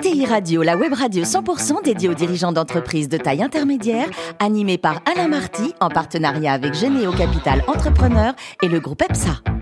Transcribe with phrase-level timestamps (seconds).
[0.00, 5.02] DTI Radio, la web radio 100% dédiée aux dirigeants d'entreprises de taille intermédiaire, animée par
[5.04, 8.32] Alain Marty en partenariat avec Généo Capital Entrepreneur
[8.62, 9.59] et le groupe EPSA.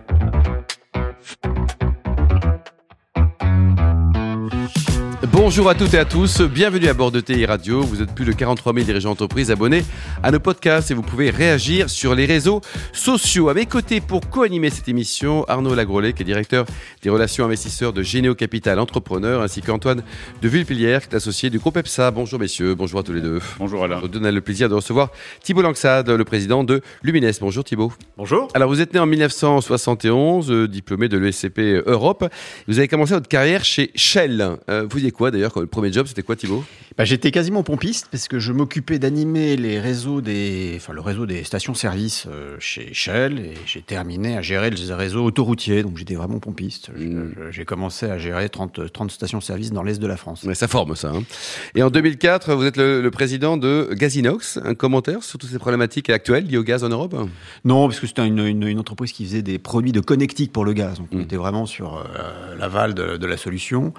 [5.49, 7.81] Bonjour à toutes et à tous, bienvenue à bord de TI Radio.
[7.81, 9.83] Vous êtes plus de 43 000 dirigeants d'entreprise abonnés
[10.23, 12.61] à nos podcasts et vous pouvez réagir sur les réseaux
[12.93, 13.49] sociaux.
[13.49, 16.67] À mes côtés pour co-animer cette émission, Arnaud Lagrolet, qui est directeur
[17.01, 20.03] des relations investisseurs de Généo Capital Entrepreneur, ainsi qu'Antoine
[20.43, 22.11] de Vulpilière, qui est associé du groupe EPSA.
[22.11, 23.41] Bonjour messieurs, bonjour à tous les deux.
[23.59, 24.01] Bonjour Alain.
[24.03, 25.09] Je donne le plaisir de recevoir
[25.43, 27.33] Thibault Langsade, le président de Lumines.
[27.41, 27.95] Bonjour Thibault.
[28.19, 28.49] Bonjour.
[28.53, 32.29] Alors vous êtes né en 1971, euh, diplômé de l'ESCP Europe.
[32.67, 34.59] Vous avez commencé votre carrière chez Shell.
[34.69, 36.65] Euh, vous y quoi d'ailleurs Le premier job, c'était quoi Thibault
[36.97, 41.27] bah, J'étais quasiment pompiste parce que je m'occupais d'animer les réseaux des, enfin, le réseau
[41.27, 45.83] des stations-service euh, chez Shell et j'ai terminé à gérer les réseaux autoroutiers.
[45.83, 46.91] Donc j'étais vraiment pompiste.
[46.97, 47.31] Mm.
[47.37, 50.47] je- J'ai commencé à gérer 30, 30 stations-service dans l'est de la France.
[50.55, 51.11] Ça forme ça.
[51.15, 51.23] hein.
[51.75, 54.59] Et en 2004, vous êtes le, le président de Gazinox.
[54.65, 57.15] Un commentaire sur toutes ces problématiques actuelles liées au gaz en Europe?
[57.65, 60.65] Non, parce que c'était une, une- une entreprise qui faisait des produits de connectique pour
[60.65, 60.99] le gaz.
[60.99, 61.23] Donc on Mm.
[61.23, 63.93] était vraiment sur euh, l'aval de, de la solution.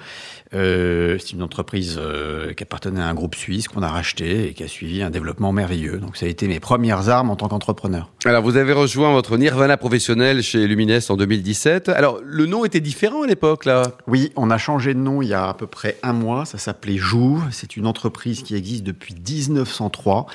[0.53, 4.53] Euh, c'est une entreprise euh, qui appartenait à un groupe suisse qu'on a racheté et
[4.53, 5.97] qui a suivi un développement merveilleux.
[5.97, 8.09] Donc ça a été mes premières armes en tant qu'entrepreneur.
[8.25, 11.89] Alors, vous avez rejoint votre Nirvana professionnel chez Lumines en 2017.
[11.89, 13.83] Alors, le nom était différent à l'époque, là?
[14.07, 16.45] Oui, on a changé de nom il y a à peu près un mois.
[16.45, 17.43] Ça s'appelait Jouve.
[17.51, 20.25] C'est une entreprise qui existe depuis 1903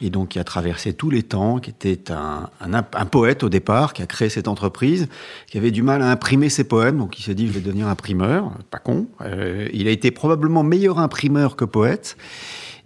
[0.00, 3.48] et donc qui a traversé tous les temps, qui était un, un, un poète au
[3.48, 5.08] départ, qui a créé cette entreprise,
[5.46, 6.98] qui avait du mal à imprimer ses poèmes.
[6.98, 8.52] Donc il s'est dit, je vais devenir imprimeur.
[8.70, 9.06] Pas con.
[9.20, 12.16] Euh, il a été probablement meilleur imprimeur que poète.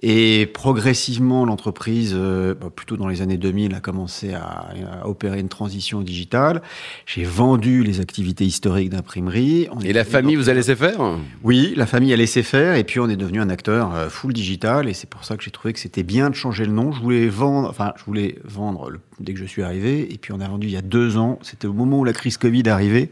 [0.06, 4.66] Et progressivement, l'entreprise, euh, bah, plutôt dans les années 2000, a commencé à,
[5.00, 6.60] à opérer une transition digitale.
[7.06, 9.66] J'ai vendu les activités historiques d'imprimerie.
[9.82, 10.98] Et la famille, vous a laissé faire?
[11.42, 14.34] Oui, la famille a laissé faire et puis on est devenu un acteur euh, full
[14.34, 16.92] digital et c'est pour ça que j'ai trouvé que c'était bien de changer le nom.
[16.92, 20.32] Je voulais vendre, enfin, je voulais vendre le- dès que je suis arrivé et puis
[20.32, 21.38] on a vendu il y a deux ans.
[21.42, 23.10] C'était au moment où la crise Covid arrivée.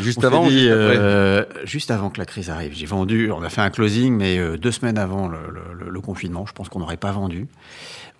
[0.00, 2.72] Juste On avant ou dit, juste euh, juste avant que la crise arrive.
[2.74, 5.90] J'ai vendu, on a fait un closing, mais euh, deux semaines avant le, le- le-
[5.90, 6.44] le confinement.
[6.46, 7.46] Je pense qu'on n'aurait pas vendu.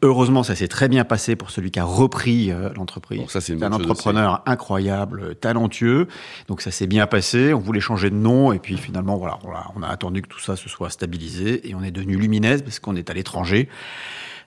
[0.02, 3.18] Heureusement, ça s'est très bien passé pour celui qui a repris euh, l'entreprise.
[3.18, 6.06] Bon, c'est un entrepreneur incroyable, talentueux.
[6.48, 7.54] Donc ça s'est bien passé.
[7.54, 10.38] On voulait changer de nom et puis finalement, voilà, voilà, on a attendu que tout
[10.40, 13.70] ça se soit stabilisé et on est devenu Lumines parce qu'on est à l'étranger.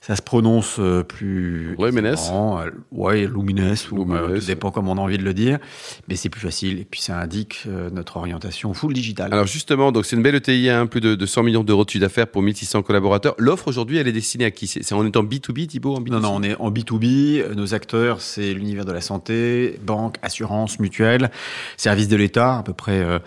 [0.01, 1.75] Ça se prononce euh, plus.
[1.77, 2.05] Ouais, Lumines.
[2.13, 5.59] aisément, euh, Ouais, Lumines, ou euh, tout dépend comment on a envie de le dire.
[6.07, 9.33] Mais c'est plus facile et puis ça indique notre orientation full digital.
[9.33, 11.89] Alors justement, donc c'est une belle ETI, hein, plus de, de 100 millions d'euros de
[11.89, 13.35] chiffre d'affaires pour 1600 collaborateurs.
[13.37, 14.67] L'offre aujourd'hui, elle est destinée à qui?
[14.67, 17.41] C'est en B2B, Thibault en B2C Non, non, on est en B2B.
[17.41, 21.29] Euh, Nos acteurs, c'est l'univers de la santé, banque, assurance, mutuelle,
[21.77, 23.19] services de l'État, à peu près euh,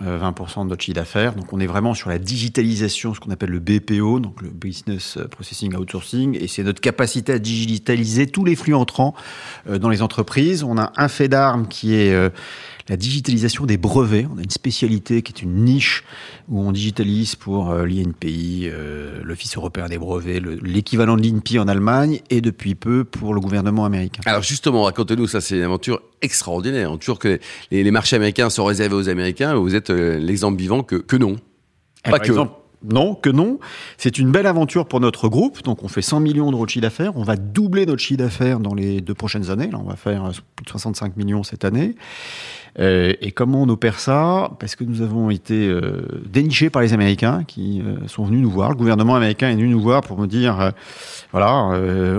[0.00, 1.34] 20% de notre chiffre d'affaires.
[1.34, 5.18] Donc, on est vraiment sur la digitalisation, ce qu'on appelle le BPO, donc le Business
[5.30, 9.14] Processing Outsourcing, et c'est notre capacité à digitaliser tous les flux entrants
[9.68, 10.64] euh, dans les entreprises.
[10.64, 12.30] On a un fait d'armes qui est euh,
[12.88, 14.26] la digitalisation des brevets.
[14.32, 16.04] On a une spécialité qui est une niche
[16.48, 21.58] où on digitalise pour euh, l'INPI, euh, l'Office européen des brevets, le- l'équivalent de l'INPI
[21.58, 24.22] en Allemagne et depuis peu pour le gouvernement américain.
[24.26, 26.92] Alors justement, racontez-nous, ça c'est une aventure extraordinaire.
[26.92, 27.38] On toujours que
[27.70, 31.16] les, les marchés américains sont réservés aux Américains, vous êtes euh, l'exemple vivant que, que
[31.16, 31.36] non.
[32.06, 32.26] Eh, Pas par que.
[32.26, 32.52] exemple,
[32.84, 33.58] non, que non.
[33.96, 35.62] C'est une belle aventure pour notre groupe.
[35.62, 37.16] Donc, on fait 100 millions d'euros de chiffre d'affaires.
[37.16, 39.70] On va doubler notre chiffre d'affaires dans les deux prochaines années.
[39.70, 41.96] Là, on va faire plus de 65 millions cette année.
[42.78, 44.50] Euh, et comment on opère ça?
[44.60, 48.50] Parce que nous avons été euh, dénichés par les Américains qui euh, sont venus nous
[48.50, 48.70] voir.
[48.70, 50.72] Le gouvernement américain est venu nous voir pour me dire,
[51.32, 51.54] voilà,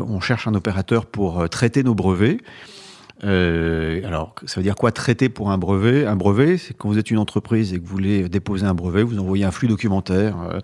[0.08, 2.40] on cherche un opérateur pour traiter nos brevets.
[3.24, 6.06] Euh, alors, ça veut dire quoi traiter pour un brevet?
[6.06, 9.04] Un brevet, c'est quand vous êtes une entreprise et que vous voulez déposer un brevet,
[9.04, 10.60] vous envoyez un flux documentaire, euh,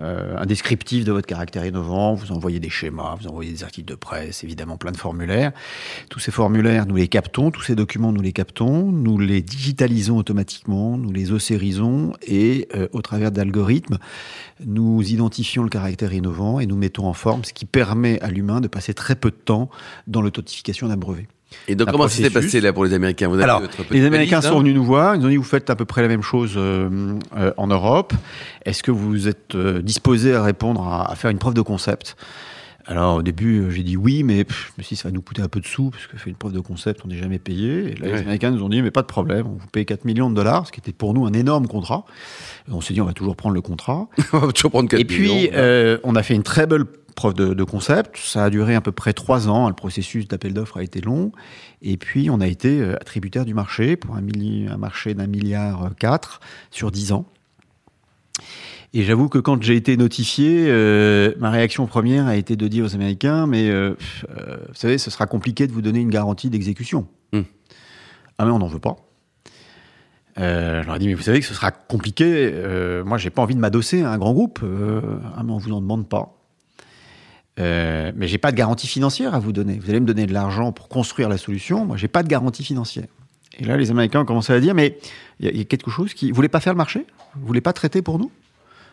[0.00, 3.88] euh, un descriptif de votre caractère innovant, vous envoyez des schémas, vous envoyez des articles
[3.88, 5.52] de presse, évidemment plein de formulaires.
[6.08, 10.16] Tous ces formulaires, nous les captons, tous ces documents, nous les captons, nous les digitalisons
[10.16, 13.98] automatiquement, nous les océrisons et euh, au travers d'algorithmes,
[14.64, 18.60] nous identifions le caractère innovant et nous mettons en forme, ce qui permet à l'humain
[18.60, 19.70] de passer très peu de temps
[20.06, 21.26] dans l'autentification d'un brevet.
[21.68, 23.28] Et donc comment ça s'est passé là pour les Américains?
[23.28, 25.42] Vous avez Alors, les Américains valise, sont venus nous voir, ils nous ont dit vous
[25.44, 28.12] faites à peu près la même chose euh, euh, en Europe.
[28.64, 32.16] Est-ce que vous êtes euh, disposé à répondre à, à faire une preuve de concept?
[32.88, 35.48] Alors au début euh, j'ai dit oui, mais pff, dit, ça va nous coûter un
[35.48, 37.92] peu de sous parce que faire une preuve de concept on n'est jamais payé.
[37.92, 38.12] Et là Ouais.
[38.14, 40.36] les Américains nous ont dit mais pas de problème, on vous paye 4 millions de
[40.36, 42.04] dollars, ce qui était pour nous un énorme contrat.
[42.68, 44.08] Et on s'est dit on va toujours prendre le contrat.
[44.32, 45.50] On va toujours prendre 4 Et puis,
[46.04, 46.84] on a fait une très belle
[47.16, 48.16] preuve de, de concept.
[48.16, 49.68] Ça a duré à peu près trois ans.
[49.68, 51.32] Le processus d'appel d'offres a été long.
[51.82, 55.90] Et puis, on a été euh, attributaire du marché pour un, marché d'un milliard euh,
[55.98, 56.40] quatre
[56.70, 57.26] sur dix ans.
[58.96, 62.84] Et j'avoue que quand j'ai été notifié, euh, ma réaction première a été de dire
[62.84, 63.94] aux Américains, mais euh,
[64.30, 67.06] euh, vous savez, ce sera compliqué de vous donner une garantie d'exécution.
[67.32, 67.42] Hmm.
[68.38, 68.96] Ah mais on n'en veut pas.
[70.38, 72.52] Je leur ai dit, mais vous savez que ce sera compliqué.
[73.04, 74.60] Moi, j'ai pas envie de m'adosser à un grand groupe.
[74.62, 76.35] Ah mais on vous en demande pas.
[77.58, 79.78] Euh, mais j'ai pas de garantie financière à vous donner.
[79.78, 81.86] Vous allez me donner de l'argent pour construire la solution.
[81.86, 83.06] Moi, j'ai pas de garantie financière.
[83.58, 84.98] Et là, les Américains ont commencé à dire, mais
[85.40, 86.30] il y, y a quelque chose qui...
[86.30, 87.06] Vous voulez pas faire le marché?
[87.34, 88.30] Vous voulez pas traiter pour nous?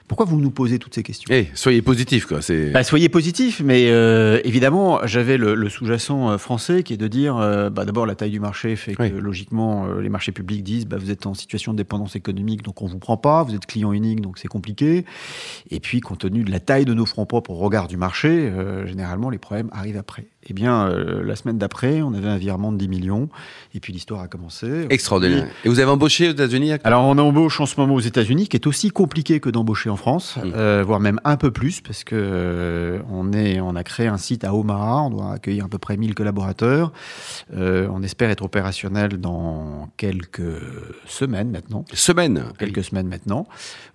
[0.08, 1.28] Pourquoi vous nous posez toutes ces questions?
[1.34, 2.42] Eh, soyez positif, quoi.
[2.42, 2.72] C'est.
[2.72, 7.08] bah, soyez positif, mais euh, évidemment, j'avais le, le sous-jacent euh, français qui est de
[7.08, 9.12] dire, euh, bah, d'abord la taille du marché fait que Oui.
[9.18, 12.82] logiquement euh, les marchés publics disent, bah, vous êtes en situation de dépendance économique, donc
[12.82, 15.06] on vous prend pas, vous êtes client unique, donc c'est compliqué.
[15.72, 18.30] Et puis, compte tenu de la taille de nos fonds propres au regard du marché,
[18.30, 20.26] euh, généralement les problèmes arrivent après.
[20.48, 23.30] Eh bien, euh, la semaine d'après, on avait un virement de 10 millions,
[23.74, 24.88] et puis l'histoire a commencé.
[24.90, 25.48] Extraordinaire.
[25.64, 28.58] Et vous avez embauché aux États-Unis Alors on embauche en ce moment aux États-Unis, qui
[28.58, 30.52] est aussi compliqué que d'embaucher en France, Mm.
[30.56, 34.18] euh, voire même un peu plus, parce que euh, on est, on a créé un
[34.18, 36.92] site à Omaha, on doit accueillir à peu près 1000 collaborateurs.
[37.56, 40.42] On espère être opérationnel dans quelques
[41.06, 42.44] semaines maintenant, Semaine.
[42.60, 43.48] quelques semaines maintenant,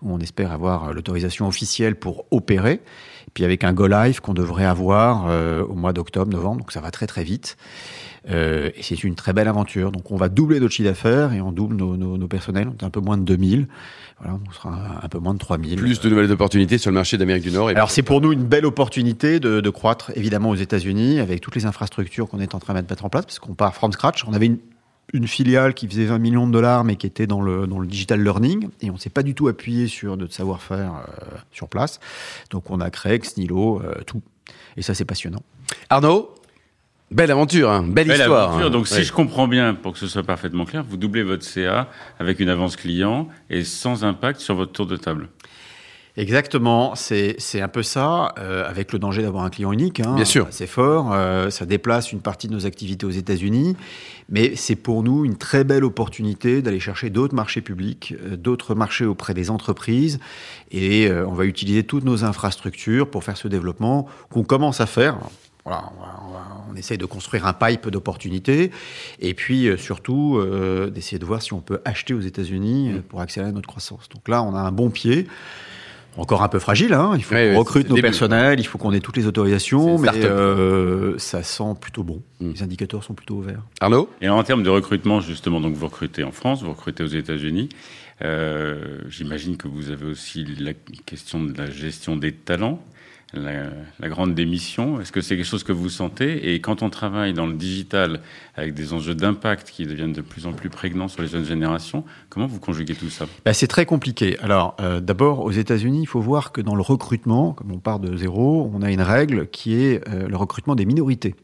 [0.02, 2.74] où on espère avoir l'autorisation officielle pour opérer.
[3.26, 5.26] Et puis avec un go live qu'on devrait avoir
[5.68, 7.56] au mois d'octobre, novembre, donc ça va très très vite.
[8.30, 9.92] Euh, et c'est une très belle aventure.
[9.92, 12.68] Donc on va doubler notre chiffre d'affaires et on double nos, nos, nos personnels.
[12.68, 13.68] On est un peu moins de 2000.
[14.20, 15.76] Voilà, on sera un, un peu moins de 3000.
[15.78, 17.70] Plus de nouvelles opportunités sur le marché d'Amérique du Nord.
[17.70, 21.40] Et Alors c'est pour nous une belle opportunité de, de croître évidemment aux États-Unis avec
[21.40, 23.92] toutes les infrastructures qu'on est en train de mettre en place parce qu'on part from
[23.92, 24.24] scratch.
[24.26, 24.58] On avait une,
[25.14, 27.86] une filiale qui faisait 20 millions de dollars mais qui était dans le, dans le
[27.86, 32.00] digital learning et on s'est pas du tout appuyé sur notre savoir-faire euh, sur place.
[32.50, 34.22] Donc on a créé Xnilo, euh, tout.
[34.76, 35.42] Et ça c'est passionnant.
[35.90, 36.34] Arnaud,
[37.10, 38.48] belle aventure, hein, belle, Belle histoire.
[38.50, 38.66] aventure.
[38.66, 38.70] hein.
[38.70, 39.02] Donc, si Ouais.
[39.04, 41.88] je comprends bien, pour que ce soit parfaitement clair, vous doublez votre CA
[42.18, 45.28] avec une avance client et sans impact sur votre tour de table.
[46.16, 50.00] Exactement, c'est un peu ça, euh, avec le danger d'avoir un client unique.
[50.00, 50.48] Hein, Bien sûr.
[50.50, 53.76] C'est fort, euh, ça déplace une partie de nos activités aux États-Unis,
[54.28, 58.74] mais c'est pour nous une très belle opportunité d'aller chercher d'autres marchés publics, euh, d'autres
[58.74, 60.18] marchés auprès des entreprises,
[60.72, 64.86] et euh, on va utiliser toutes nos infrastructures pour faire ce développement qu'on commence à
[64.86, 65.18] faire.
[65.68, 68.70] Voilà, on, va- on va- on essaye de construire un pipe d'opportunités,
[69.20, 73.00] et puis euh, surtout euh, d'essayer de voir si on peut acheter aux États-Unis euh,
[73.06, 74.08] pour accélérer notre croissance.
[74.08, 75.26] Donc là, on a un bon pied.
[76.16, 77.12] Encore un peu fragile, hein.
[77.16, 78.08] il faut Ouais, qu'on ouais, recrute nos début.
[78.08, 82.22] personnels, il faut qu'on ait toutes les autorisations, mais euh, ça sent plutôt bon.
[82.40, 82.50] Mm.
[82.54, 83.62] Les indicateurs sont plutôt ouverts.
[83.80, 84.08] Arnaud?
[84.20, 87.68] Et en termes de recrutement, justement, donc vous recrutez en France, vous recrutez aux États-Unis.
[88.22, 90.72] Euh, J'imagine que vous avez aussi la
[91.06, 92.80] question de la gestion des talents,
[93.34, 93.70] la,
[94.00, 95.00] la grande démission.
[95.00, 96.52] Est-ce que c'est quelque chose que vous sentez?
[96.54, 98.20] Et quand on travaille dans le digital
[98.54, 102.04] avec des enjeux d'impact qui deviennent de plus en plus prégnants sur les jeunes générations,
[102.30, 103.26] comment vous conjuguez tout ça?
[103.44, 104.38] Bah, c'est très compliqué.
[104.40, 108.00] Alors, euh, d'abord, aux États-Unis, il faut voir que dans le recrutement, comme on part
[108.00, 111.34] de zéro, on a une règle qui est euh, le recrutement des minorités.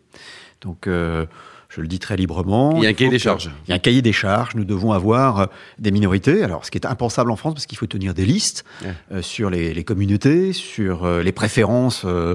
[0.62, 1.26] Donc, euh,
[1.68, 2.74] je le dis très librement.
[2.78, 3.50] Il y a un cahier des charges.
[3.66, 4.54] Il y a un cahier des charges.
[4.54, 5.46] Nous devons avoir euh,
[5.78, 6.42] des minorités.
[6.42, 8.92] Alors, ce qui est impensable en France, parce qu'il faut tenir des listes Ouais.
[9.12, 12.34] euh, sur les, les communautés, sur euh, les préférences, euh,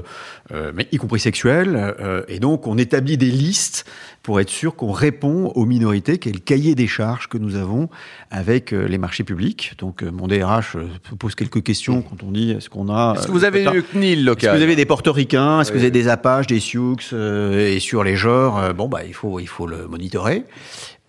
[0.74, 1.94] mais y compris sexuelles.
[2.28, 3.84] et donc, on établit des listes
[4.22, 7.54] pour être sûr qu'on répond aux minorités, qui est le cahier des charges que nous
[7.56, 7.88] avons
[8.30, 9.72] avec les marchés publics.
[9.78, 10.76] Donc, mon DRH
[11.18, 13.14] pose quelques questions quand on dit est-ce qu'on a.
[13.16, 15.60] Est-ce que vous avez une CNIL est-ce locale que vous avez des portoricains?
[15.60, 19.14] Est-ce que vous avez des Apaches, des Sioux Et sur les genres, bon, bah, il
[19.14, 20.44] faut, il faut le monitorer.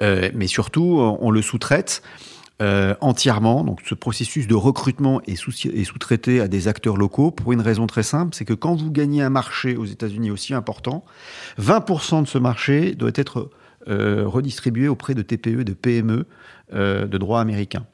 [0.02, 2.02] Euh, mais surtout, on, le sous-traite
[2.62, 3.64] euh, entièrement.
[3.64, 7.62] Donc, ce processus de recrutement est, sous- est sous-traité à des acteurs locaux pour une
[7.62, 11.04] raison très simple c'est que quand vous gagnez un marché aux États-Unis aussi important,
[11.60, 13.50] 20% de ce marché doit être
[13.88, 16.28] euh, redistribué auprès de TPE de PME
[16.74, 17.86] de droit américain.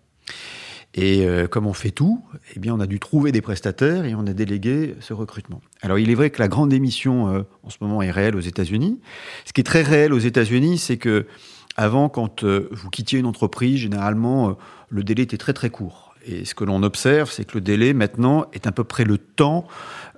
[0.93, 2.23] Et euh, comme on fait tout,
[2.55, 5.61] eh on a dû trouver des prestataires et on a délégué ce recrutement.
[5.81, 8.41] Alors, il est vrai que la grande démission euh, en ce moment est réelle aux
[8.41, 8.99] États-Unis.
[9.45, 11.27] Ce qui est très réel aux États-Unis, c'est que
[11.75, 14.57] avant, quand euh, vous quittiez une entreprise, généralement,
[14.89, 16.06] le délai était très très court.
[16.27, 19.17] Et ce que l'on observe, c'est que le délai maintenant est à peu près le
[19.17, 19.67] temps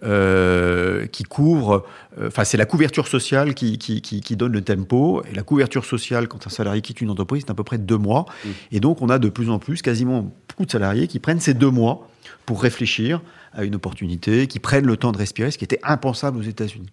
[0.03, 1.85] euh, qui couvre,
[2.19, 5.23] euh, enfin c'est la couverture sociale qui, qui, qui, qui donne le tempo.
[5.29, 7.97] Et la couverture sociale, quand un salarié quitte une entreprise, c'est à peu près deux
[7.97, 8.25] mois.
[8.71, 11.53] Et donc on a de plus en plus, quasiment beaucoup de salariés qui prennent ces
[11.53, 12.07] deux mois
[12.45, 13.21] pour réfléchir
[13.53, 16.89] à une opportunité, qui prennent le temps de respirer, ce qui était impensable aux États-Unis.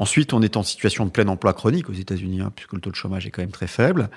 [0.00, 2.90] Ensuite, on est en situation de plein emploi chronique aux États-Unis, hein, puisque le taux
[2.90, 4.08] de chômage est quand même très faible.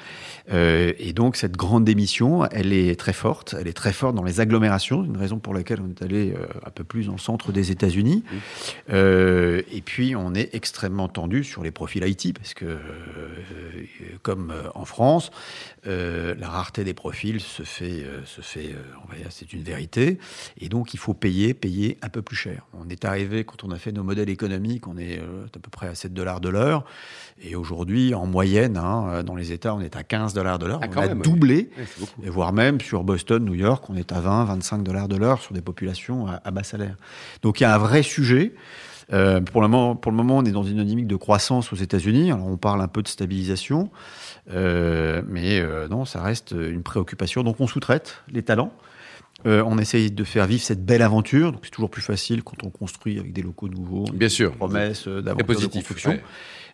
[0.49, 3.53] Euh, et donc, cette grande démission, elle est très forte.
[3.59, 6.45] Elle est très forte dans les agglomérations, une raison pour laquelle on est allé euh,
[6.65, 8.23] un peu plus dans le centre des États-Unis.
[8.91, 12.77] Euh, et puis, on est extrêmement tendu sur les profils IT, parce que,
[14.21, 15.31] comme en France,
[15.83, 20.17] la rareté des profils se fait, se fait on va dire, c'est une vérité.
[20.59, 22.65] Et donc, il faut payer, payer un peu plus cher.
[22.73, 25.69] On est arrivé, quand on a fait nos modèles économiques, on est euh, à peu
[25.69, 26.85] près à 7 dollars de l'heure.
[27.41, 30.79] Et aujourd'hui, en moyenne, hein, dans les États, on est à 15 dollars de l'heure.
[30.83, 31.69] Ah, on a même, doublé.
[32.23, 35.41] Et voire même sur Boston, New York, on est à 20, 25 dollars de l'heure
[35.41, 36.95] sur des populations à, à bas salaire.
[37.41, 38.53] Donc il y a un vrai sujet.
[39.11, 41.75] Euh, pour, le moment, pour le moment, on est dans une dynamique de croissance aux
[41.75, 42.31] États-Unis.
[42.31, 43.89] Alors on parle un peu de stabilisation,
[44.51, 47.43] euh, mais euh, non, ça reste une préoccupation.
[47.43, 48.73] Donc on sous-traite les talents.
[49.45, 51.51] Euh, on essaye de faire vivre cette belle aventure.
[51.51, 54.05] Donc c'est toujours plus facile quand on construit avec des locaux nouveaux.
[54.13, 54.53] Bien sûr.
[54.53, 56.11] Promesses euh, d'aventure de construction.
[56.11, 56.23] ouais.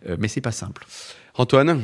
[0.07, 0.85] Euh, mais c'est pas simple.
[1.35, 1.81] Antoine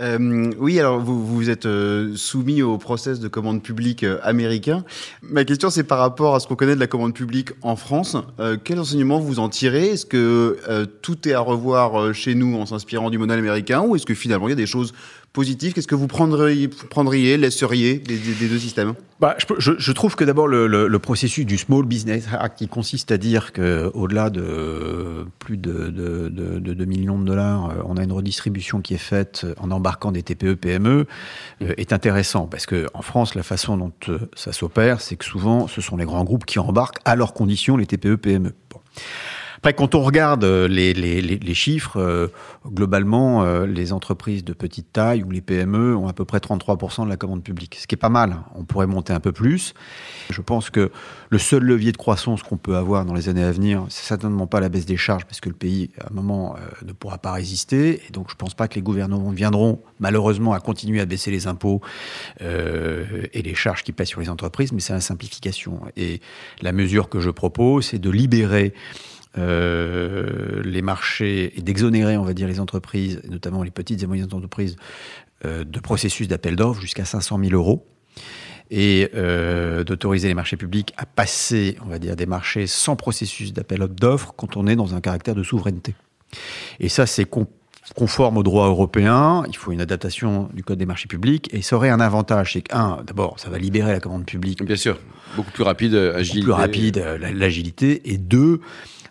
[0.00, 4.84] Euh, oui, alors vous vous êtes euh, soumis au process de commande publique euh, américain.
[5.22, 8.16] Ma question, c'est par rapport à ce qu'on connaît de la commande publique en France.
[8.40, 9.90] Euh, quels enseignements vous en tirez?
[9.90, 13.82] Est-ce que euh, tout est à revoir euh, chez nous en s'inspirant du modèle américain
[13.82, 14.92] ou est-ce que finalement il y a des choses
[15.34, 20.16] positives Qu'est-ce que vous prendriez, prendriez laisseriez des, deux systèmes Bah, je, je- je trouve
[20.16, 23.90] que d'abord le, le- le processus du Small Business Act, qui consiste à dire que
[23.92, 28.12] au-delà de plus de, de, de, de 2 millions de dollars, euh, on a une
[28.12, 31.06] redistribution qui est faite en embarquant des TPE, PME,
[31.62, 35.24] euh, est intéressant parce que en France, la façon dont euh, ça s'opère, c'est que
[35.24, 38.52] souvent, ce sont les grands groupes qui embarquent à leurs conditions les TPE, PME.
[38.70, 38.80] Bon.
[39.64, 42.28] Après, quand on regarde euh, les, les, les, chiffres, euh,
[42.66, 47.06] globalement, euh, les entreprises de petite taille ou les PME ont à peu près 33%
[47.06, 48.36] de la commande publique, ce qui est pas mal.
[48.56, 49.72] On pourrait monter un peu plus.
[50.28, 50.90] Je pense que
[51.30, 54.46] le seul levier de croissance qu'on peut avoir dans les années à venir, c'est certainement
[54.46, 57.16] pas la baisse des charges, parce que le pays, à un moment, euh, ne pourra
[57.16, 58.02] pas résister.
[58.06, 61.46] Et donc, je pense pas que les gouvernements viendront, malheureusement, à continuer à baisser les
[61.46, 61.80] impôts
[62.42, 65.80] euh, et les charges qui pèsent sur les entreprises, mais c'est la simplification.
[65.96, 66.20] Et
[66.60, 68.74] la mesure que je propose, c'est de libérer
[69.38, 74.32] euh, les marchés et d'exonérer, on va dire, les entreprises, notamment les petites et moyennes
[74.32, 74.76] entreprises,
[75.44, 77.86] euh, de processus d'appel d'offres jusqu'à 500 000 euros
[78.70, 83.52] et euh, d'autoriser les marchés publics à passer, on va dire, des marchés sans processus
[83.52, 85.94] d'appel d'offres quand on est dans un caractère de souveraineté.
[86.80, 87.46] Et ça, c'est con-
[87.94, 89.42] conforme au droit européen.
[89.48, 92.62] Il faut une adaptation du code des marchés publics et ça aurait un avantage, c'est
[92.62, 94.98] qu'un, d'abord, ça va libérer la commande publique Bien sûr.
[95.36, 96.42] Beaucoup plus rapide, agile.
[96.44, 98.60] plus rapide, la- l'agilité, et deux,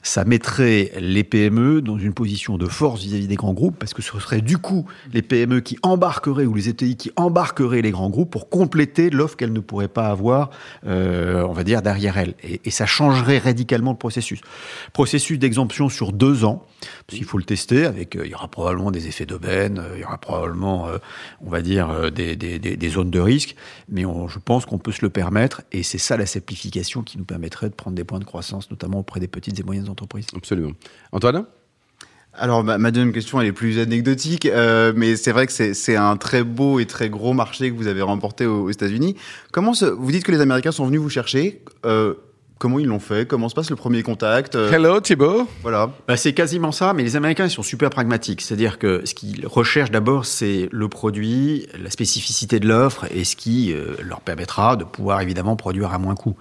[0.04, 4.02] ça mettrait les PME dans une position de force vis-à-vis des grands groupes, parce que
[4.02, 8.10] ce serait du coup les PME qui embarqueraient, ou les ETI qui embarqueraient les grands
[8.10, 10.50] groupes pour compléter l'offre qu'elles ne pourraient pas avoir,
[10.86, 12.36] euh, on va dire, derrière elles.
[12.44, 14.42] Et, ça changerait radicalement le processus.
[14.94, 16.66] Processus d'exemption sur deux ans,
[17.08, 19.94] parce qu'il faut le tester, avec, euh, il y aura probablement des effets d'aubaine, euh,
[19.96, 20.98] il y aura probablement, euh,
[21.42, 23.56] on va dire, des, zones de risque,
[23.88, 27.24] mais je pense qu'on peut se le permettre, et c'est ça la simplification qui nous
[27.24, 29.93] permettrait de prendre des points de croissance, notamment auprès des petites et moyennes entreprises.
[30.36, 30.74] Absolument.
[31.12, 31.46] Antoine?
[32.36, 35.76] Alors, ma, ma deuxième question, elle est plus anecdotique, euh, mais c'est vrai que c'est
[35.76, 39.16] c'est un très beau et très gros marché que vous avez remporté aux, aux États-Unis.
[39.52, 42.16] Comment se, vous dites que les Américains sont venus vous chercher euh,
[42.64, 45.92] Comment ils l'ont fait Comment se passe le premier contact Euh, Hello Thibaut Voilà.
[46.08, 48.40] Bah, c'est quasiment ça, mais les Américains ils sont super pragmatiques.
[48.40, 53.36] C'est-à-dire que ce qu'ils recherchent d'abord, c'est le produit, la spécificité de l'offre et ce
[53.36, 56.38] qui euh, leur permettra de pouvoir évidemment produire à moins coût.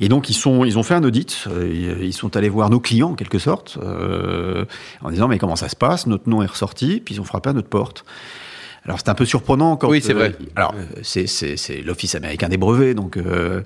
[0.00, 1.44] Et donc ils sont, ils ont fait un audit.
[1.46, 4.64] euh, ils sont allés voir nos clients en quelque sorte, euh,
[5.04, 6.08] en disant mais comment ça se passe?
[6.08, 8.04] Notre nom est ressorti, puis ils ont frappé à notre porte.
[8.84, 9.88] Alors c'est un peu surprenant quand.
[9.88, 10.34] Oui, c'est vrai.
[10.40, 13.62] euh, alors euh, c'est l'Office américain des brevets, donc euh,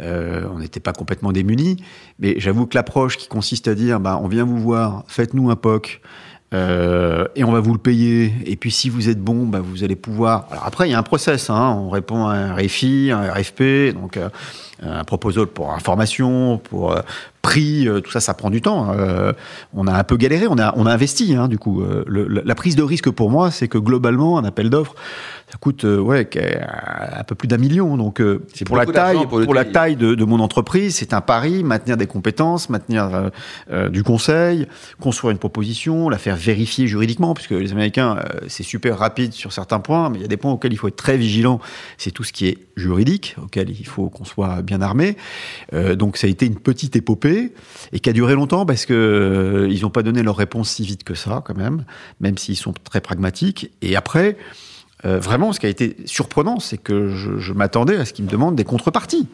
[0.00, 1.82] euh, on n'était pas complètement démunis.
[2.18, 5.56] Mais j'avoue que l'approche qui consiste à dire, bah on vient vous voir, faites-nous un
[5.56, 6.00] POC.
[6.52, 8.32] et on va vous le payer.
[8.44, 10.46] Et puis si vous êtes bon, bah, vous allez pouvoir.
[10.50, 11.50] Alors après, il y a un process.
[11.50, 11.74] Hein.
[11.78, 14.18] On répond à un RFI, un RFP, donc
[14.82, 16.94] un proposal pour information, pour
[17.48, 18.92] prix, euh, tout ça, ça prend du temps.
[18.92, 19.32] Euh,
[19.72, 21.80] on a un peu galéré, on a, on a investi, hein, du coup.
[21.82, 24.94] Euh, le- la prise de risque pour moi, c'est que globalement, un appel d'offres,
[25.50, 26.28] ça coûte euh, ouais,
[27.18, 27.96] un peu plus d'un million.
[27.96, 31.64] Donc, euh, pour la taille, pour la taille de, de mon entreprise, c'est un pari,
[31.64, 33.28] maintenir des compétences, maintenir euh,
[33.72, 34.66] euh, du conseil,
[35.00, 39.52] construire une proposition, la faire vérifier juridiquement, puisque les Américains, euh, c'est super rapide sur
[39.54, 41.60] certains points, mais il y a des points auxquels il faut être très vigilant.
[41.96, 45.16] C'est tout ce qui est juridique, auquel il faut qu'on soit bien armé.
[45.74, 47.52] Euh, donc ça a été une petite épopée
[47.92, 50.84] et qui a duré longtemps parce que euh, ils n'ont pas donné leur réponse si
[50.84, 51.84] vite que ça, quand même,
[52.20, 53.70] même s'ils sont très pragmatiques.
[53.82, 54.36] Et après,
[55.04, 58.30] euh, vraiment, ce qui a été surprenant, c'est que je, m'attendais à ce qu'ils me
[58.30, 59.28] demandent des contreparties.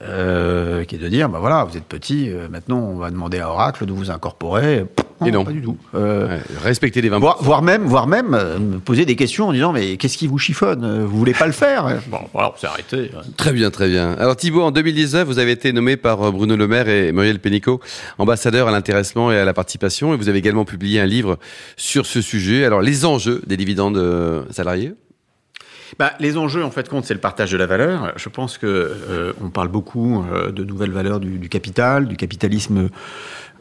[0.00, 3.86] Qui est de dire, bah voilà, vous êtes petit, maintenant on va demander à Oracle
[3.86, 4.86] de vous incorporer.
[5.24, 5.44] Et non.
[5.44, 5.76] pas du tout.
[5.94, 7.18] Euh, Ouais, respecter les 20%.
[7.20, 10.26] Voire, voire même, voire même euh, me poser des questions en disant mais qu'est-ce qui
[10.26, 11.04] vous chiffonne?
[11.04, 12.00] Vous voulez pas le faire?
[12.08, 13.10] Bon, voilà, on s'est arrêté.
[13.36, 14.12] Très bien, très bien.
[14.18, 17.38] Alors Thibault, en 2019, vous avez été nommé par euh, Bruno Le Maire et Muriel
[17.40, 17.80] Pénicaud
[18.18, 20.14] ambassadeur à l'intéressement et à la participation.
[20.14, 21.38] Et vous avez également publié un livre
[21.76, 22.64] sur ce sujet.
[22.64, 24.94] Alors les enjeux des dividendes euh, salariés?
[25.98, 28.12] Bah, les enjeux, en fait, compte, c'est le partage de la valeur.
[28.16, 32.88] Je pense que euh, on parle beaucoup euh, de nouvelles valeurs du, capital, du capitalisme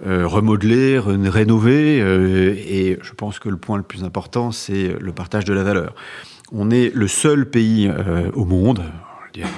[0.05, 5.11] euh, remodelé, ré- rénové, et je pense que le point le plus important, c'est le
[5.11, 5.93] partage de la valeur.
[6.51, 7.91] On est le seul pays
[8.33, 9.53] au monde, je veux dire,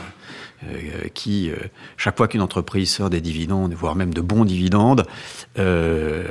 [1.14, 1.56] qui, euh,
[1.98, 5.06] chaque fois qu'une entreprise sort des dividendes, voire même de bons dividendes,
[5.60, 6.24] euh,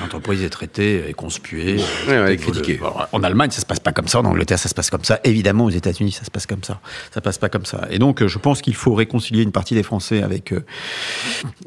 [0.00, 1.76] l'entreprise est traitée, est conspuée.
[2.06, 2.76] Ouais, ouais, euh, critiquée.
[2.78, 4.20] alors, En Allemagne, ça se passe pas comme ça.
[4.20, 5.20] En Angleterre, ça se passe comme ça.
[5.24, 6.80] Évidemment, aux États-Unis, ça se passe comme ça.
[7.12, 7.86] Ça passe pas comme ça.
[7.90, 10.60] Et donc, euh, je pense qu'il faut réconcilier une partie des Français avec euh,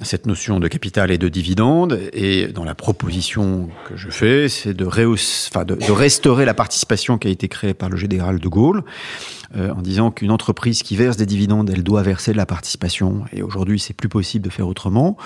[0.01, 1.99] cette notion de capital et de dividende.
[2.13, 6.53] Et dans la proposition que je fais, c'est de, rehausse- enfin, de, de restaurer la
[6.53, 8.83] participation qui a été créée par le général de Gaulle,
[9.55, 13.25] euh, en disant qu'une entreprise qui verse des dividendes, elle doit verser de la participation.
[13.33, 15.17] Et aujourd'hui, c'est plus possible de faire autrement.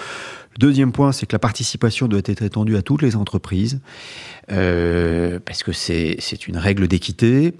[0.57, 3.79] Deuxième point, c'est que la participation doit être étendue à toutes les entreprises,
[4.51, 7.53] euh, parce que c'est une règle d'équité.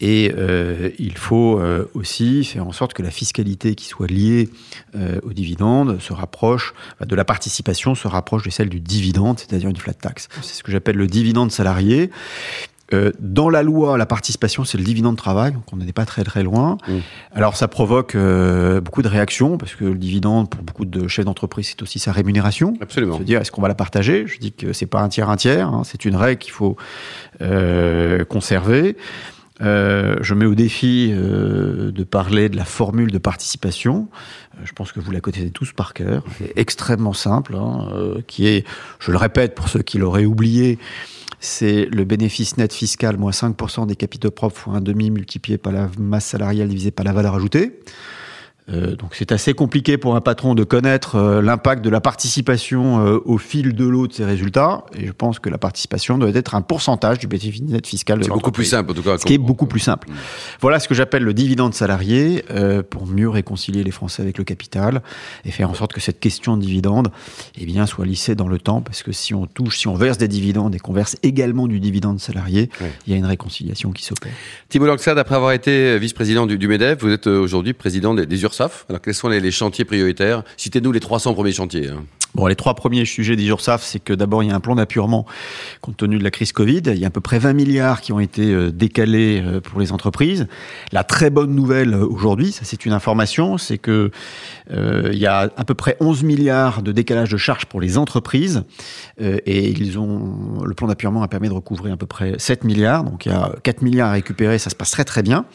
[0.00, 4.50] Et euh, il faut euh, aussi faire en sorte que la fiscalité qui soit liée
[4.94, 9.70] euh, aux dividendes se rapproche, de la participation se rapproche de celle du dividende, c'est-à-dire
[9.70, 10.28] une flat tax.
[10.42, 12.10] C'est ce que j'appelle le dividende salarié.
[12.92, 16.04] Euh, dans la loi, la participation, c'est le dividende de travail, donc on n'est pas
[16.04, 16.78] très très loin.
[16.86, 16.92] Mmh.
[17.32, 21.24] Alors ça provoque euh, beaucoup de réactions, parce que le dividende, pour beaucoup de chefs
[21.24, 22.74] d'entreprise, c'est aussi sa rémunération.
[22.80, 23.18] Absolument.
[23.18, 24.26] Se dire, est-ce qu'on va la partager?
[24.26, 25.68] Je dis que c'est pas un tiers, un tiers.
[25.68, 26.76] hein, c'est une règle qu'il faut
[27.40, 28.96] euh, conserver.
[29.62, 34.08] Euh, je mets au défi euh, de parler de la formule de participation.
[34.64, 36.24] Je pense que vous la connaissez tous par cœur.
[36.40, 38.66] Elle est extrêmement simple, hein, euh, qui est,
[39.00, 40.78] je le répète pour ceux qui l'auraient oublié,
[41.40, 45.72] c'est le bénéfice net fiscal moins 5% des capitaux propres fois un demi multiplié par
[45.72, 47.80] la masse salariale divisé par la valeur ajoutée.
[48.68, 53.06] Euh, donc c'est assez compliqué pour un patron de connaître euh, l'impact de la participation
[53.06, 54.84] euh, au fil de l'eau de ses résultats.
[54.98, 58.24] Et je pense que la participation doit être un pourcentage du bénéfice net fiscal de
[58.24, 59.18] C'est beaucoup plus simple en tout cas.
[59.18, 60.08] Ce qui est beaucoup plus simple.
[60.60, 64.44] Voilà ce que j'appelle le dividende salarié euh, pour mieux réconcilier les Français avec le
[64.44, 65.00] capital
[65.44, 67.08] et faire en sorte que cette question de dividende
[67.58, 70.18] eh bien, soit lissée dans le temps parce que si on touche, si on verse
[70.18, 72.68] des dividendes et qu'on verse également du dividende salarié,
[73.06, 74.32] il y a une réconciliation qui s'opère.
[74.68, 78.26] Thibault Laxade, après avoir été vice-président du, du MEDEF, vous êtes euh, aujourd'hui président des,
[78.26, 78.44] des
[78.88, 80.42] Alors quels sont les, les chantiers prioritaires?
[80.56, 81.88] Citez-nous les 300 premiers chantiers.
[81.88, 82.04] hein.
[82.36, 84.74] Bon, les trois premiers sujets des URSAF, c'est que d'abord, il y a un plan
[84.74, 85.24] d'appurement
[85.80, 86.82] compte tenu de la crise Covid.
[86.88, 89.80] Il y a à peu près 20 milliards qui ont été euh, décalés euh, pour
[89.80, 90.46] les entreprises.
[90.92, 94.10] La très bonne nouvelle euh, aujourd'hui, ça c'est une information, c'est que
[94.70, 97.96] euh, il y a à peu près 11 milliards de décalage de charges pour les
[97.96, 98.64] entreprises
[99.22, 102.64] euh, et ils ont le plan d'appurement a permis de recouvrir à peu près 7
[102.64, 103.02] milliards.
[103.04, 105.46] Donc il y a 4 milliards à récupérer, ça se passe très très bien.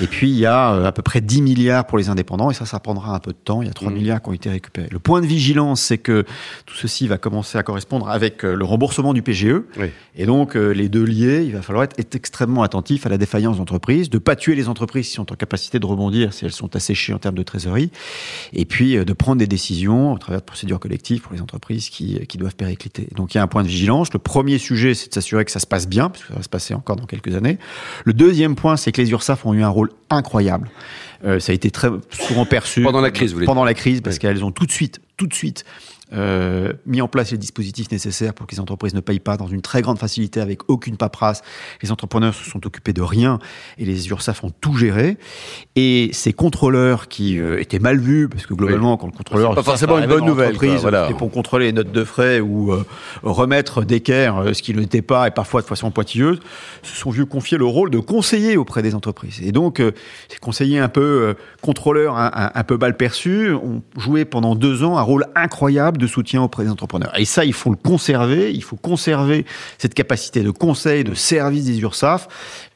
[0.00, 2.66] Et puis il y a à peu près 10 milliards pour les indépendants et ça,
[2.66, 3.60] ça prendra un peu de temps.
[3.62, 3.94] Il y a 3 Mhm.
[3.98, 4.88] milliards qui ont été récupérés.
[4.90, 6.24] Le point de vigilance, c'est que
[6.66, 9.62] tout ceci va commencer à correspondre avec euh, le remboursement du PGE.
[9.78, 9.86] Oui.
[10.16, 13.18] Et donc, euh, les deux liés, il va falloir être, être extrêmement attentif à la
[13.18, 16.52] défaillance d'entreprise, de pas tuer les entreprises qui sont en capacité de rebondir si elles
[16.52, 17.90] sont asséchées en termes de trésorerie,
[18.52, 21.88] et puis euh, de prendre des décisions au travers de procédures collectives pour les entreprises
[21.88, 23.08] qui, qui doivent péricliter.
[23.16, 24.12] Donc, il y a un point de vigilance.
[24.12, 26.42] Le premier sujet, c'est de s'assurer que ça se passe bien, parce que ça va
[26.42, 27.58] se passer encore dans quelques années.
[28.04, 30.70] Le deuxième point, c'est que les URSAF ont eu un rôle incroyable.
[31.24, 34.16] Euh, ça a été très souvent perçu Pendant la crise, vous pendant la crise, parce
[34.16, 34.20] Oui.
[34.20, 35.64] qu'elles ont tout de suite, tout de suite
[36.14, 39.46] euh, mis en place les dispositifs nécessaires pour que les entreprises ne payent pas dans
[39.46, 41.42] une très grande facilité avec aucune paperasse.
[41.82, 43.38] Les entrepreneurs se sont occupés de rien
[43.78, 45.16] et les URSAF ont tout géré.
[45.76, 49.50] Et ces contrôleurs qui euh, étaient mal vus, parce que globalement, quand le contrôleur...
[49.50, 51.06] C'est pas forcément une bonne nouvelle, quoi, voilà.
[51.06, 52.84] C'était pour contrôler les notes de frais ou euh,
[53.22, 56.38] remettre d'équerre ce qui ne l'était pas et parfois de façon pointilleuse,
[56.82, 59.40] se sont vus confier le rôle de conseiller auprès des entreprises.
[59.42, 59.82] Et donc,
[60.28, 64.84] ces conseillers un peu contrôleurs, un, un- un peu mal perçus, ont joué pendant deux
[64.84, 67.12] ans un rôle incroyable de soutien auprès des entrepreneurs.
[67.18, 68.52] Et ça, il faut le conserver.
[68.52, 69.44] Il faut conserver
[69.78, 72.28] cette capacité de conseil, de service des URSAF.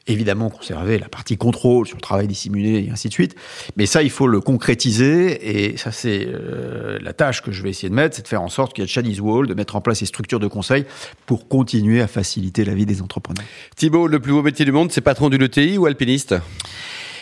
[0.07, 3.35] Évidemment, conserver la partie contrôle sur le travail dissimulé et ainsi de suite.
[3.77, 5.69] Mais ça, il faut le concrétiser.
[5.69, 8.41] Et ça, c'est euh, la tâche que je vais essayer de mettre, c'est de faire
[8.41, 10.85] en sorte qu'il y ait Chinese Wall, de mettre en place ces structures de conseil
[11.27, 13.45] pour continuer à faciliter la vie des entrepreneurs.
[13.75, 16.35] Thibault, le plus beau métier du monde, c'est patron d'une ETI ou alpiniste?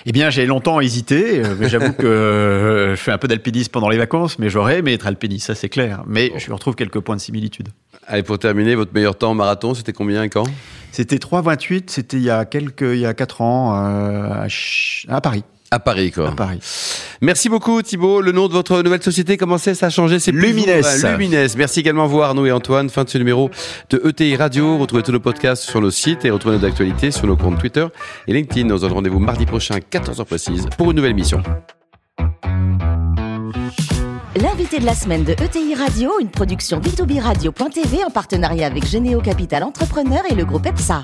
[0.05, 3.71] Eh bien, j'ai longtemps hésité, euh, mais j'avoue que euh, je fais un peu d'alpinisme
[3.71, 6.03] pendant les vacances, mais j'aurais aimé être alpiniste, ça c'est clair.
[6.07, 7.69] Mais je retrouve quelques points de similitude.
[8.05, 10.45] Allez, pour terminer, votre meilleur temps en marathon, c'était combien et quand?
[10.91, 14.47] C'était 3,28, c'était il y a quelques, il y a 4 ans, euh,
[15.09, 15.43] à Paris.
[15.69, 16.29] À Paris, quoi.
[16.29, 16.59] à Paris.
[17.21, 18.21] Merci beaucoup Thibaut.
[18.21, 20.19] Le nom de votre nouvelle société, comment c'est Ça a changé?
[20.19, 20.65] C'est Lumines.
[20.69, 21.47] hein, Lumines.
[21.57, 22.89] Merci également à vous Arnaud et Antoine.
[22.89, 23.49] Fin de ce numéro
[23.89, 24.77] de ETI Radio.
[24.77, 27.85] Retrouvez tous nos podcasts sur nos sites et retrouvez nos actualités sur nos comptes Twitter
[28.27, 28.69] et LinkedIn.
[28.71, 31.43] On se donne rendez-vous mardi prochain, 14h précise, pour une nouvelle émission.
[34.41, 39.19] L'invité de la semaine de ETI Radio, une production B2B Radio.tv en partenariat avec Généo
[39.19, 41.03] Capital Entrepreneur et le groupe EPSA.